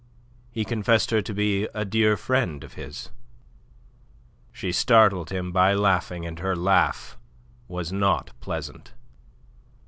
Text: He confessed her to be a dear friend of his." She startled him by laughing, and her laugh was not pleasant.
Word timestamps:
He 0.49 0.65
confessed 0.65 1.11
her 1.11 1.21
to 1.21 1.31
be 1.31 1.65
a 1.75 1.85
dear 1.85 2.17
friend 2.17 2.63
of 2.63 2.73
his." 2.73 3.11
She 4.51 4.71
startled 4.71 5.29
him 5.29 5.51
by 5.51 5.75
laughing, 5.75 6.25
and 6.25 6.39
her 6.39 6.55
laugh 6.55 7.19
was 7.67 7.91
not 7.93 8.31
pleasant. 8.39 8.93